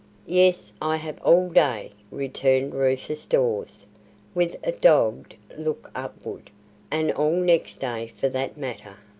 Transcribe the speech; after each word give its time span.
"Yes, 0.25 0.73
I 0.81 0.95
have 0.97 1.21
all 1.21 1.47
day," 1.49 1.91
returned 2.09 2.73
Rufus 2.73 3.23
Dawes, 3.27 3.85
with 4.33 4.55
a 4.63 4.71
dogged 4.71 5.35
look 5.55 5.91
upward, 5.93 6.49
"and 6.89 7.11
all 7.11 7.35
next 7.35 7.75
day, 7.75 8.11
for 8.17 8.27
that 8.29 8.57
matter. 8.57 8.95